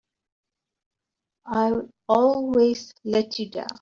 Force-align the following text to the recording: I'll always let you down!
I'll 1.45 1.87
always 2.07 2.91
let 3.03 3.37
you 3.37 3.51
down! 3.51 3.67